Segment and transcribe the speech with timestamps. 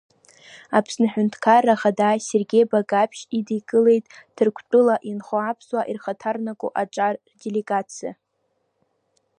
[0.77, 8.11] Аԥсны Аҳәынҭқарра Ахада Сергеи Багаԥшь идикылеит Ҭырқәтәыла инхо аԥсуаа ирхаҭарнаку аҿар рделегациа.